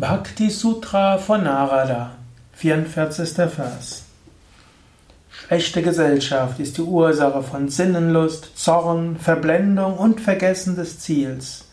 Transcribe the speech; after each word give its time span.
Bhakti 0.00 0.48
Sutra 0.48 1.18
von 1.18 1.42
Narada, 1.42 2.12
44. 2.52 3.50
Vers. 3.50 4.04
Schlechte 5.28 5.82
Gesellschaft 5.82 6.60
ist 6.60 6.76
die 6.76 6.82
Ursache 6.82 7.42
von 7.42 7.68
Sinnenlust, 7.68 8.56
Zorn, 8.56 9.16
Verblendung 9.16 9.98
und 9.98 10.20
Vergessen 10.20 10.76
des 10.76 11.00
Ziels. 11.00 11.64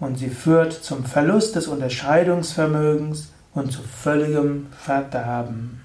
Und 0.00 0.16
sie 0.16 0.30
führt 0.30 0.72
zum 0.72 1.04
Verlust 1.04 1.54
des 1.54 1.66
Unterscheidungsvermögens 1.66 3.30
und 3.52 3.72
zu 3.72 3.82
völligem 3.82 4.68
Verderben. 4.80 5.82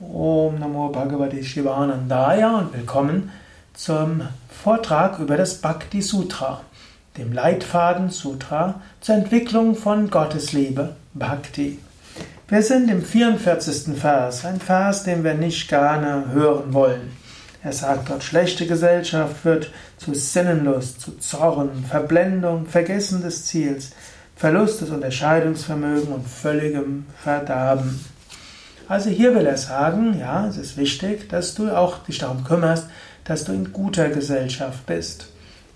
Om 0.00 0.58
Namo 0.58 0.88
Bhagavate 0.88 1.44
Shivanandaya 1.44 2.56
und 2.56 2.72
willkommen 2.72 3.32
zum 3.74 4.22
Vortrag 4.48 5.18
über 5.18 5.36
das 5.36 5.60
Bhakti 5.60 6.00
Sutra 6.00 6.62
dem 7.16 7.32
Leitfaden 7.32 8.10
Sutra 8.10 8.80
zur 9.00 9.14
Entwicklung 9.14 9.76
von 9.76 10.10
Gottesliebe, 10.10 10.96
Bhakti. 11.14 11.78
Wir 12.48 12.62
sind 12.62 12.90
im 12.90 13.04
44. 13.04 13.96
Vers, 13.96 14.44
ein 14.44 14.60
Vers, 14.60 15.04
den 15.04 15.22
wir 15.22 15.34
nicht 15.34 15.68
gerne 15.68 16.32
hören 16.32 16.72
wollen. 16.74 17.12
Er 17.62 17.72
sagt 17.72 18.10
dort, 18.10 18.24
schlechte 18.24 18.66
Gesellschaft 18.66 19.36
führt 19.38 19.70
zu 19.96 20.12
Sinnenlust, 20.12 21.00
zu 21.00 21.16
Zorn, 21.18 21.84
Verblendung, 21.88 22.66
Vergessen 22.66 23.22
des 23.22 23.46
Ziels, 23.46 23.92
Verlust 24.36 24.80
des 24.80 24.90
Unterscheidungsvermögens 24.90 26.08
und 26.08 26.28
völligem 26.28 27.06
Verderben. 27.22 28.04
Also 28.88 29.08
hier 29.08 29.34
will 29.34 29.46
er 29.46 29.56
sagen, 29.56 30.18
ja, 30.18 30.46
es 30.46 30.58
ist 30.58 30.76
wichtig, 30.76 31.28
dass 31.30 31.54
du 31.54 31.70
auch 31.70 32.04
dich 32.04 32.18
darum 32.18 32.44
kümmerst, 32.44 32.86
dass 33.24 33.44
du 33.44 33.52
in 33.52 33.72
guter 33.72 34.10
Gesellschaft 34.10 34.84
bist. 34.84 35.28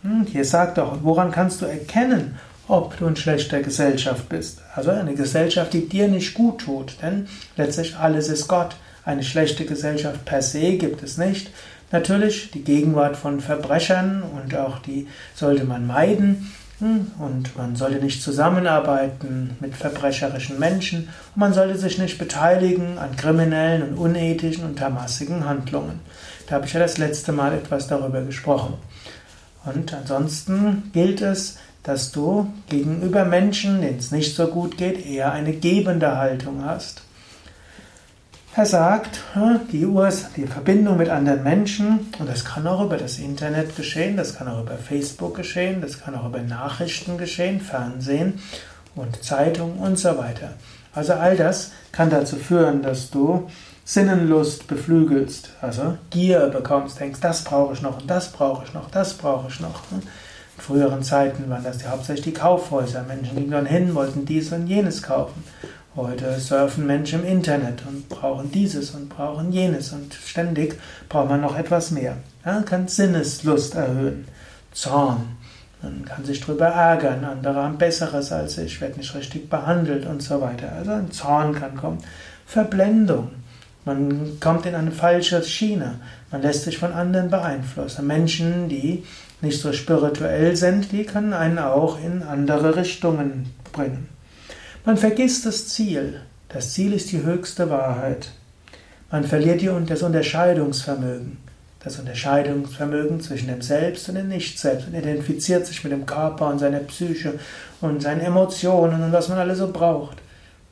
Hm, 0.03 0.27
hier 0.27 0.45
sagt 0.45 0.79
doch, 0.79 0.99
woran 1.03 1.33
kannst 1.33 1.61
du 1.61 1.67
erkennen, 1.67 2.39
ob 2.69 2.97
du 2.99 3.07
in 3.07 3.17
schlechter 3.17 3.61
Gesellschaft 3.61 4.29
bist? 4.29 4.61
Also 4.75 4.91
eine 4.91 5.15
Gesellschaft, 5.15 5.73
die 5.73 5.89
dir 5.89 6.09
nicht 6.09 6.35
gut 6.35 6.61
tut, 6.61 6.97
denn 7.03 7.27
letztlich 7.57 7.97
alles 7.97 8.29
ist 8.29 8.47
Gott. 8.47 8.77
Eine 9.05 9.23
schlechte 9.23 9.65
Gesellschaft 9.65 10.25
per 10.25 10.43
se 10.43 10.77
gibt 10.77 11.03
es 11.03 11.17
nicht. 11.17 11.51
Natürlich 11.91 12.51
die 12.51 12.63
Gegenwart 12.63 13.17
von 13.17 13.41
Verbrechern 13.41 14.23
und 14.23 14.55
auch 14.55 14.79
die 14.79 15.09
sollte 15.35 15.65
man 15.65 15.87
meiden. 15.87 16.53
Hm, 16.79 17.11
und 17.19 17.57
man 17.57 17.75
sollte 17.75 17.99
nicht 18.05 18.23
zusammenarbeiten 18.23 19.57
mit 19.59 19.75
verbrecherischen 19.75 20.61
Menschen 20.61 21.09
und 21.35 21.41
man 21.41 21.53
sollte 21.53 21.77
sich 21.77 21.99
nicht 21.99 22.19
beteiligen 22.19 22.99
an 22.99 23.17
kriminellen 23.17 23.83
und 23.83 23.99
unethischen 23.99 24.65
und 24.65 24.77
termassigen 24.77 25.45
Handlungen. 25.45 25.99
Da 26.47 26.55
habe 26.55 26.67
ich 26.67 26.73
ja 26.73 26.79
das 26.79 26.99
letzte 26.99 27.33
Mal 27.33 27.53
etwas 27.53 27.89
darüber 27.89 28.23
gesprochen. 28.23 28.75
Und 29.75 29.93
ansonsten 29.95 30.91
gilt 30.93 31.21
es, 31.21 31.59
dass 31.83 32.13
du 32.13 32.53
gegenüber 32.69 33.25
Menschen, 33.25 33.81
denen 33.81 33.99
es 33.99 34.11
nicht 34.11 34.35
so 34.35 34.49
gut 34.49 34.77
geht, 34.77 35.07
eher 35.07 35.33
eine 35.33 35.53
gebende 35.53 36.17
Haltung 36.17 36.65
hast. 36.65 37.03
Er 38.55 38.67
sagt, 38.67 39.21
die, 39.71 39.87
Urs 39.87 40.27
die 40.37 40.47
Verbindung 40.47 40.97
mit 40.97 41.09
anderen 41.11 41.45
Menschen, 41.45 42.09
und 42.19 42.29
das 42.29 42.45
kann 42.45 42.67
auch 42.67 42.85
über 42.85 42.97
das 42.97 43.19
Internet 43.19 43.77
geschehen, 43.77 44.17
das 44.17 44.37
kann 44.37 44.49
auch 44.49 44.63
über 44.63 44.77
Facebook 44.77 45.37
geschehen, 45.37 45.81
das 45.81 46.01
kann 46.01 46.17
auch 46.17 46.27
über 46.27 46.41
Nachrichten 46.41 47.19
geschehen, 47.19 47.61
Fernsehen 47.61 48.41
und 48.97 49.23
Zeitung 49.23 49.79
und 49.79 49.97
so 49.97 50.19
weiter. 50.19 50.55
Also 50.99 51.13
all 51.13 51.37
das 51.37 51.71
kann 51.93 52.11
dazu 52.11 52.35
führen, 52.35 52.83
dass 52.83 53.11
du 53.11 53.49
Sinnenlust 53.85 54.67
beflügelst, 54.67 55.51
also 55.61 55.97
Gier 56.11 56.49
bekommst, 56.49 56.99
denkst, 56.99 57.21
das 57.21 57.45
brauche 57.45 57.75
ich 57.75 57.83
noch 57.83 58.01
und 58.01 58.11
das 58.11 58.33
brauche 58.33 58.65
ich 58.65 58.75
noch, 58.75 58.91
das 58.91 59.15
brauche 59.15 59.47
ich 59.49 59.61
noch. 59.61 59.81
In 59.93 60.03
früheren 60.57 61.05
Zeiten 61.05 61.49
waren 61.49 61.63
das 61.63 61.87
hauptsächlich 61.87 62.25
die 62.25 62.33
Kaufhäuser. 62.33 63.05
Menschen 63.05 63.37
gingen 63.37 63.53
dann 63.53 63.67
hin, 63.67 63.95
wollten 63.95 64.27
dies 64.27 64.51
und 64.51 64.67
jenes 64.67 65.01
kaufen. 65.01 65.45
Heute 65.95 66.37
surfen 66.41 66.85
Menschen 66.85 67.21
im 67.21 67.29
Internet 67.29 67.85
und 67.89 68.09
brauchen 68.09 68.51
dieses 68.51 68.91
und 68.91 69.09
brauchen 69.09 69.53
jenes 69.53 69.93
und 69.93 70.13
ständig 70.15 70.81
braucht 71.09 71.29
man 71.29 71.41
noch 71.41 71.57
etwas 71.57 71.93
mehr. 71.93 72.17
Man 72.45 72.65
kann 72.65 72.89
Sinneslust 72.89 73.77
erhöhen, 73.77 74.27
Zorn. 74.73 75.38
Man 75.83 76.05
kann 76.05 76.25
sich 76.25 76.41
darüber 76.41 76.67
ärgern, 76.67 77.25
andere 77.25 77.63
haben 77.63 77.79
Besseres 77.79 78.33
als 78.33 78.59
ich, 78.59 78.81
werde 78.81 78.99
nicht 78.99 79.15
richtig 79.15 79.49
behandelt 79.49 80.07
und 80.07 80.23
so 80.23 80.41
weiter. 80.41 80.73
Also 80.73 80.91
ein 80.91 81.11
Zorn 81.13 81.55
kann 81.55 81.77
kommen. 81.77 81.99
Verblendung. 82.47 83.31
Man 83.85 84.41
kommt 84.41 84.67
in 84.67 84.75
eine 84.75 84.91
falsche 84.91 85.43
Schiene. 85.43 86.01
Man 86.31 86.43
lässt 86.43 86.65
sich 86.65 86.79
von 86.79 86.93
anderen 86.93 87.31
beeinflussen. 87.31 88.07
Menschen, 88.07 88.69
die 88.69 89.05
nicht 89.41 89.61
so 89.61 89.73
spirituell 89.73 90.57
sind, 90.57 90.91
die 90.93 91.05
können 91.05 91.33
einen 91.33 91.59
auch 91.59 92.03
in 92.03 92.23
andere 92.23 92.77
Richtungen 92.77 93.55
bringen. 93.73 94.09
Man 94.85 94.97
vergisst 94.97 95.47
das 95.47 95.69
Ziel. 95.69 96.21
Das 96.49 96.73
Ziel 96.73 96.93
ist 96.93 97.13
die 97.13 97.23
höchste 97.23 97.71
Wahrheit. 97.71 98.31
Man 99.11 99.25
verliert 99.25 99.63
das 99.87 100.03
Unterscheidungsvermögen. 100.03 101.39
Das 101.81 101.99
Unterscheidungsvermögen 101.99 103.21
zwischen 103.21 103.49
dem 103.49 103.63
Selbst 103.63 104.09
und 104.09 104.17
dem 104.17 104.29
Nicht-Selbst 104.29 104.89
und 104.89 104.95
identifiziert 104.95 105.65
sich 105.65 105.85
mit 105.85 105.93
dem 105.93 106.07
Körper 106.07 106.49
und 106.49 106.59
seiner 106.59 106.81
Psyche 106.81 107.35
und 107.81 108.03
seinen 108.03 108.21
Emotionen 108.21 109.03
und 109.03 109.13
was 109.13 109.29
man 109.29 109.39
alles 109.39 109.59
so 109.59 109.71
braucht. 109.71 110.19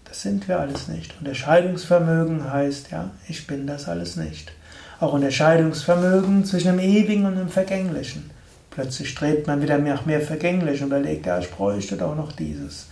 Das 0.05 0.23
sind 0.23 0.49
wir 0.49 0.59
alles 0.59 0.89
nicht. 0.89 1.15
Unterscheidungsvermögen 1.21 2.53
heißt, 2.53 2.91
ja, 2.91 3.11
ich 3.29 3.47
bin 3.47 3.67
das 3.67 3.89
alles 3.89 4.17
nicht. 4.17 4.51
Auch 4.99 5.13
Unterscheidungsvermögen 5.13 6.45
zwischen 6.45 6.69
dem 6.69 6.81
Ewigen 6.81 7.27
und 7.27 7.37
dem 7.37 7.51
Vergänglichen. 7.51 8.31
Plötzlich 8.71 9.11
strebt 9.11 9.47
man 9.47 9.63
wieder 9.63 9.79
nach 9.79 10.07
mehr 10.07 10.21
Vergänglich 10.21 10.81
und 10.81 10.89
überlegt, 10.89 11.27
ja, 11.27 11.39
ich 11.39 11.51
bräuchte 11.51 11.97
doch 11.97 12.17
noch 12.17 12.33
dieses. 12.33 12.89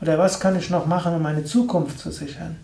Oder 0.00 0.18
was 0.18 0.38
kann 0.38 0.56
ich 0.56 0.70
noch 0.70 0.86
machen, 0.86 1.14
um 1.14 1.22
meine 1.22 1.44
Zukunft 1.44 1.98
zu 1.98 2.10
sichern? 2.10 2.56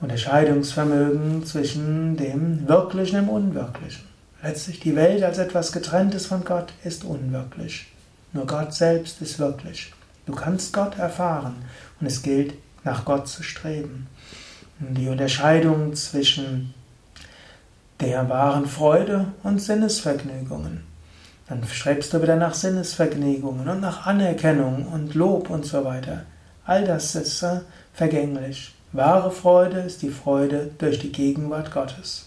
Unterscheidungsvermögen 0.00 1.46
zwischen 1.46 2.16
dem 2.16 2.68
Wirklichen 2.68 3.20
und 3.20 3.26
dem 3.26 3.28
Unwirklichen. 3.30 4.04
Letztlich 4.42 4.80
die 4.80 4.94
Welt 4.94 5.22
als 5.22 5.38
etwas 5.38 5.72
getrenntes 5.72 6.26
von 6.26 6.44
Gott 6.44 6.72
ist 6.84 7.04
unwirklich. 7.04 7.86
Nur 8.32 8.46
Gott 8.46 8.74
selbst 8.74 9.22
ist 9.22 9.38
wirklich. 9.38 9.92
Du 10.26 10.34
kannst 10.34 10.74
Gott 10.74 10.98
erfahren 10.98 11.54
und 12.00 12.06
es 12.06 12.22
gilt, 12.22 12.54
nach 12.84 13.04
Gott 13.04 13.26
zu 13.26 13.42
streben. 13.42 14.06
Die 14.78 15.08
Unterscheidung 15.08 15.94
zwischen 15.94 16.74
der 18.00 18.28
wahren 18.28 18.66
Freude 18.66 19.28
und 19.42 19.60
Sinnesvergnügungen. 19.62 20.84
Dann 21.48 21.64
strebst 21.66 22.12
du 22.12 22.20
wieder 22.20 22.36
nach 22.36 22.54
Sinnesvergnügungen 22.54 23.66
und 23.68 23.80
nach 23.80 24.06
Anerkennung 24.06 24.86
und 24.86 25.14
Lob 25.14 25.48
und 25.48 25.64
so 25.64 25.84
weiter. 25.84 26.24
All 26.66 26.84
das 26.84 27.14
ist 27.14 27.42
äh, 27.42 27.60
vergänglich. 27.94 28.75
Wahre 28.96 29.30
Freude 29.30 29.80
ist 29.80 30.02
die 30.02 30.10
Freude 30.10 30.70
durch 30.78 30.98
die 30.98 31.12
Gegenwart 31.12 31.72
Gottes. 31.72 32.26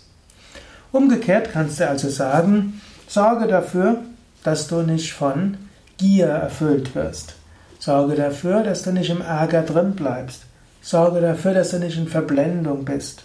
Umgekehrt 0.91 1.52
kannst 1.52 1.80
du 1.80 1.88
also 1.88 2.09
sagen, 2.09 2.81
sorge 3.07 3.47
dafür, 3.47 3.97
dass 4.44 4.68
du 4.68 4.81
nicht 4.81 5.13
von 5.13 5.57
Gier 5.97 6.28
erfüllt 6.28 6.96
wirst. 6.96 7.35
Sorge 7.80 8.16
dafür, 8.16 8.63
dass 8.63 8.84
du 8.84 8.91
nicht 8.91 9.09
im 9.09 9.22
Ärger 9.22 9.63
drin 9.63 9.94
bleibst. 9.96 10.44
Sorge 10.81 11.22
dafür, 11.22 11.53
dass 11.53 11.72
du 11.72 11.80
nicht 11.80 11.97
in 11.97 12.07
Verblendung 12.07 12.86
bist. 12.86 13.24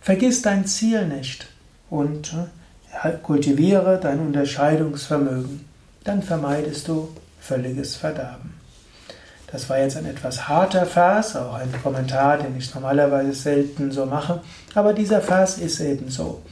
Vergiss 0.00 0.42
dein 0.42 0.66
Ziel 0.66 1.06
nicht 1.06 1.46
und 1.90 2.34
äh, 3.02 3.10
kultiviere 3.22 3.98
dein 4.02 4.20
Unterscheidungsvermögen. 4.20 5.64
Dann 6.04 6.22
vermeidest 6.22 6.88
du 6.88 7.08
völliges 7.40 7.96
Verderben. 7.96 8.53
Das 9.50 9.70
war 9.70 9.78
jetzt 9.78 9.96
ein 9.96 10.06
etwas 10.06 10.48
harter 10.48 10.86
Vers, 10.86 11.36
auch 11.36 11.54
ein 11.54 11.72
Kommentar, 11.82 12.38
den 12.38 12.56
ich 12.56 12.74
normalerweise 12.74 13.32
selten 13.32 13.92
so 13.92 14.06
mache, 14.06 14.40
aber 14.74 14.92
dieser 14.92 15.20
Vers 15.20 15.58
ist 15.58 15.80
eben 15.80 16.10
so. 16.10 16.42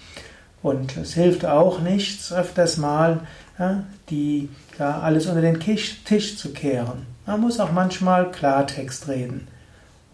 Und 0.62 0.97
es 0.97 1.14
hilft 1.14 1.44
auch 1.44 1.80
nichts, 1.80 2.32
öfters 2.32 2.76
mal 2.76 3.20
ja, 3.58 3.84
die, 4.10 4.48
ja, 4.78 5.00
alles 5.00 5.27
unter 5.27 5.41
den 5.41 5.60
Tisch, 5.60 6.04
Tisch 6.04 6.39
zu 6.39 6.53
kehren. 6.53 7.06
Man 7.27 7.41
muss 7.41 7.60
auch 7.60 7.72
manchmal 7.72 8.30
Klartext 8.30 9.09
reden. 9.09 9.48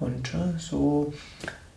Und 0.01 0.35
äh, 0.35 0.59
so 0.59 1.13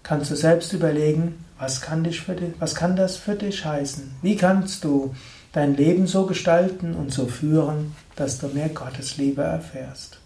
kannst 0.03 0.31
du 0.31 0.35
selbst 0.35 0.73
überlegen, 0.73 1.43
was 1.59 1.81
kann, 1.81 2.03
dich 2.03 2.21
für 2.21 2.35
dich, 2.35 2.53
was 2.59 2.75
kann 2.75 2.95
das 2.95 3.17
für 3.17 3.35
dich 3.35 3.65
heißen? 3.65 4.15
Wie 4.21 4.35
kannst 4.35 4.83
du 4.83 5.13
dein 5.53 5.75
Leben 5.75 6.07
so 6.07 6.25
gestalten 6.25 6.95
und 6.95 7.11
so 7.11 7.27
führen, 7.27 7.95
dass 8.15 8.39
du 8.39 8.47
mehr 8.47 8.69
Gottesliebe 8.69 9.43
erfährst? 9.43 10.20